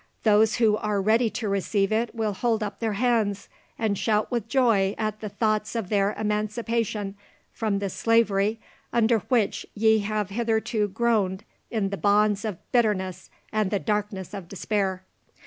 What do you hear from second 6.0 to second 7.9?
emancipation from the